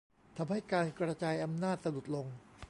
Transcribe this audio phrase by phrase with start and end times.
[0.37, 2.27] ทำให้การกระจายอำนาจสะดุดลง